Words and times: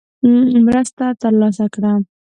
مرسته 0.65 1.05
ترلاسه 1.21 1.65
کړه. 1.73 1.93